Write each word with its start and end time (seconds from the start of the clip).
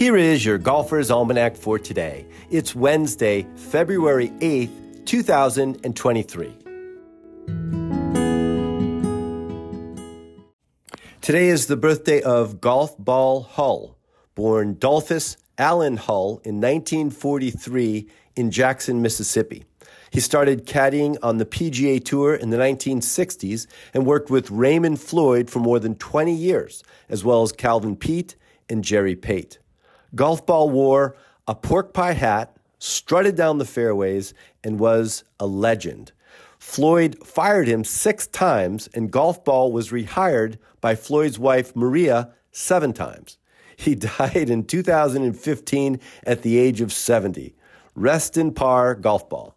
Here 0.00 0.16
is 0.16 0.42
your 0.46 0.56
Golfer's 0.56 1.10
Almanac 1.10 1.56
for 1.56 1.78
today. 1.78 2.24
It's 2.50 2.74
Wednesday, 2.74 3.46
February 3.54 4.30
8th, 4.40 5.04
2023. 5.04 6.56
Today 11.20 11.48
is 11.48 11.66
the 11.66 11.76
birthday 11.76 12.22
of 12.22 12.62
Golf 12.62 12.96
Ball 12.96 13.42
Hull, 13.42 13.98
born 14.34 14.78
Dolphus 14.78 15.36
Allen 15.58 15.98
Hull 15.98 16.40
in 16.44 16.62
1943 16.62 18.08
in 18.36 18.50
Jackson, 18.50 19.02
Mississippi. 19.02 19.66
He 20.10 20.20
started 20.20 20.64
caddying 20.64 21.18
on 21.22 21.36
the 21.36 21.44
PGA 21.44 22.02
Tour 22.02 22.34
in 22.34 22.48
the 22.48 22.56
1960s 22.56 23.66
and 23.92 24.06
worked 24.06 24.30
with 24.30 24.50
Raymond 24.50 24.98
Floyd 24.98 25.50
for 25.50 25.58
more 25.58 25.78
than 25.78 25.94
20 25.96 26.34
years, 26.34 26.82
as 27.10 27.22
well 27.22 27.42
as 27.42 27.52
Calvin 27.52 27.96
Peete 27.96 28.34
and 28.70 28.82
Jerry 28.82 29.14
Pate. 29.14 29.58
Golf 30.14 30.44
Ball 30.44 30.68
wore 30.70 31.16
a 31.46 31.54
pork 31.54 31.92
pie 31.92 32.12
hat, 32.12 32.56
strutted 32.78 33.36
down 33.36 33.58
the 33.58 33.64
fairways, 33.64 34.34
and 34.64 34.78
was 34.78 35.24
a 35.38 35.46
legend. 35.46 36.12
Floyd 36.58 37.16
fired 37.24 37.68
him 37.68 37.84
six 37.84 38.26
times, 38.26 38.88
and 38.94 39.10
Golf 39.10 39.44
Ball 39.44 39.72
was 39.72 39.90
rehired 39.90 40.58
by 40.80 40.94
Floyd's 40.94 41.38
wife, 41.38 41.74
Maria, 41.74 42.32
seven 42.52 42.92
times. 42.92 43.38
He 43.80 43.94
died 43.94 44.50
in 44.50 44.64
2015 44.64 46.00
at 46.24 46.42
the 46.42 46.58
age 46.58 46.82
of 46.82 46.92
70. 46.92 47.54
Rest 47.94 48.36
in 48.36 48.52
par, 48.52 48.94
Golf 48.94 49.30
Ball. 49.30 49.56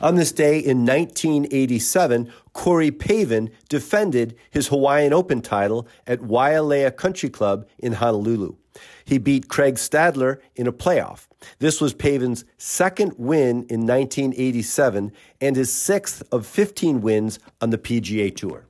On 0.00 0.14
this 0.14 0.32
day 0.32 0.58
in 0.58 0.86
1987, 0.86 2.32
Corey 2.52 2.90
Pavin 2.90 3.50
defended 3.68 4.36
his 4.50 4.68
Hawaiian 4.68 5.12
Open 5.12 5.42
title 5.42 5.86
at 6.06 6.20
Waialae 6.20 6.96
Country 6.96 7.28
Club 7.28 7.66
in 7.78 7.94
Honolulu. 7.94 8.56
He 9.04 9.18
beat 9.18 9.48
Craig 9.48 9.76
Stadler 9.76 10.38
in 10.54 10.66
a 10.66 10.72
playoff. 10.72 11.26
This 11.58 11.80
was 11.80 11.94
Pavin's 11.94 12.44
second 12.58 13.14
win 13.16 13.64
in 13.68 13.86
1987 13.86 15.12
and 15.40 15.56
his 15.56 15.72
sixth 15.72 16.22
of 16.32 16.46
15 16.46 17.00
wins 17.00 17.38
on 17.60 17.70
the 17.70 17.78
PGA 17.78 18.34
Tour. 18.34 18.66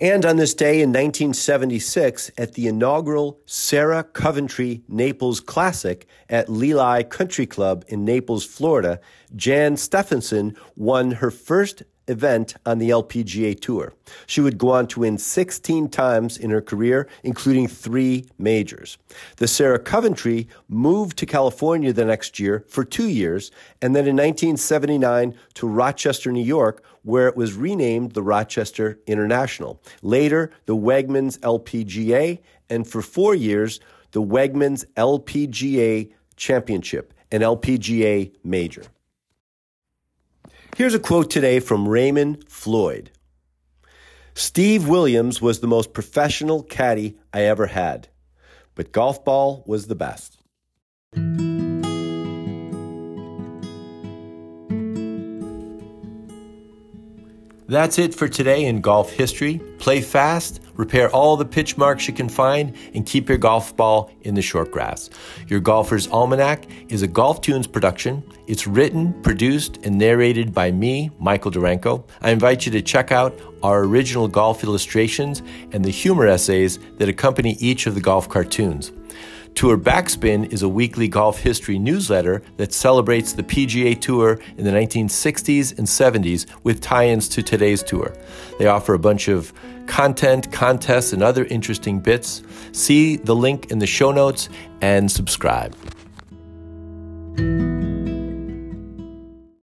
And 0.00 0.24
on 0.24 0.36
this 0.36 0.54
day 0.54 0.80
in 0.80 0.90
1976, 0.90 2.30
at 2.38 2.54
the 2.54 2.66
inaugural 2.68 3.40
Sarah 3.46 4.04
Coventry 4.04 4.82
Naples 4.88 5.40
Classic 5.40 6.06
at 6.28 6.48
Lehigh 6.48 7.02
Country 7.02 7.46
Club 7.46 7.84
in 7.88 8.04
Naples, 8.04 8.44
Florida, 8.44 9.00
Jan 9.36 9.76
Stephenson 9.76 10.56
won 10.76 11.12
her 11.12 11.30
first 11.30 11.82
event 12.10 12.54
on 12.66 12.78
the 12.78 12.90
LPGA 12.90 13.58
Tour. 13.58 13.94
She 14.26 14.40
would 14.40 14.58
go 14.58 14.70
on 14.70 14.86
to 14.88 15.00
win 15.00 15.16
16 15.16 15.88
times 15.88 16.36
in 16.36 16.50
her 16.50 16.60
career, 16.60 17.08
including 17.22 17.68
three 17.68 18.26
majors. 18.38 18.98
The 19.36 19.48
Sarah 19.48 19.78
Coventry 19.78 20.48
moved 20.68 21.16
to 21.18 21.26
California 21.26 21.92
the 21.92 22.04
next 22.04 22.38
year 22.38 22.64
for 22.68 22.84
two 22.84 23.08
years, 23.08 23.50
and 23.80 23.94
then 23.94 24.06
in 24.06 24.16
1979 24.16 25.34
to 25.54 25.66
Rochester, 25.66 26.32
New 26.32 26.44
York, 26.44 26.84
where 27.02 27.28
it 27.28 27.36
was 27.36 27.54
renamed 27.54 28.12
the 28.12 28.22
Rochester 28.22 28.98
International. 29.06 29.80
Later, 30.02 30.50
the 30.66 30.76
Wegmans 30.76 31.38
LPGA, 31.38 32.40
and 32.68 32.86
for 32.86 33.00
four 33.00 33.34
years, 33.34 33.80
the 34.12 34.22
Wegmans 34.22 34.84
LPGA 34.96 36.10
Championship, 36.36 37.14
an 37.30 37.40
LPGA 37.40 38.32
major. 38.42 38.82
Here's 40.80 40.94
a 40.94 40.98
quote 40.98 41.28
today 41.28 41.60
from 41.60 41.86
Raymond 41.86 42.48
Floyd 42.48 43.10
Steve 44.32 44.88
Williams 44.88 45.42
was 45.42 45.60
the 45.60 45.66
most 45.66 45.92
professional 45.92 46.62
caddy 46.62 47.18
I 47.34 47.42
ever 47.42 47.66
had, 47.66 48.08
but 48.74 48.90
golf 48.90 49.22
ball 49.22 49.62
was 49.66 49.88
the 49.88 49.94
best. 49.94 50.38
That's 57.68 57.98
it 57.98 58.14
for 58.14 58.26
today 58.26 58.64
in 58.64 58.80
golf 58.80 59.12
history. 59.12 59.58
Play 59.78 60.00
fast, 60.00 60.60
repair 60.76 61.10
all 61.10 61.36
the 61.36 61.44
pitch 61.44 61.76
marks 61.76 62.08
you 62.08 62.14
can 62.14 62.30
find, 62.30 62.74
and 62.94 63.04
keep 63.04 63.28
your 63.28 63.36
golf 63.36 63.76
ball 63.76 64.10
in 64.22 64.34
the 64.34 64.40
short 64.40 64.70
grass. 64.70 65.10
Your 65.46 65.60
Golfer's 65.60 66.08
Almanac 66.08 66.64
is 66.90 67.02
a 67.02 67.08
GolfToons 67.08 67.70
production. 67.70 68.24
It's 68.46 68.66
written, 68.66 69.12
produced, 69.22 69.78
and 69.84 69.98
narrated 69.98 70.52
by 70.52 70.70
me, 70.70 71.10
Michael 71.18 71.50
Duranko. 71.50 72.04
I 72.20 72.30
invite 72.30 72.66
you 72.66 72.72
to 72.72 72.82
check 72.82 73.12
out 73.12 73.38
our 73.62 73.84
original 73.84 74.28
golf 74.28 74.64
illustrations 74.64 75.42
and 75.72 75.84
the 75.84 75.90
humor 75.90 76.26
essays 76.26 76.78
that 76.98 77.08
accompany 77.08 77.52
each 77.54 77.86
of 77.86 77.94
the 77.94 78.00
golf 78.00 78.28
cartoons. 78.28 78.92
Tour 79.54 79.76
Backspin 79.76 80.52
is 80.52 80.62
a 80.62 80.68
weekly 80.68 81.08
golf 81.08 81.38
history 81.40 81.78
newsletter 81.78 82.42
that 82.56 82.72
celebrates 82.72 83.32
the 83.32 83.42
PGA 83.42 84.00
Tour 84.00 84.38
in 84.56 84.64
the 84.64 84.70
1960s 84.70 85.76
and 85.76 85.86
70s 85.86 86.46
with 86.62 86.80
tie 86.80 87.08
ins 87.08 87.28
to 87.30 87.42
today's 87.42 87.82
tour. 87.82 88.14
They 88.58 88.66
offer 88.66 88.94
a 88.94 88.98
bunch 88.98 89.28
of 89.28 89.52
content, 89.86 90.50
contests, 90.52 91.12
and 91.12 91.22
other 91.22 91.44
interesting 91.46 92.00
bits. 92.00 92.42
See 92.72 93.16
the 93.16 93.34
link 93.34 93.70
in 93.70 93.80
the 93.80 93.86
show 93.86 94.12
notes 94.12 94.48
and 94.80 95.10
subscribe. 95.10 95.76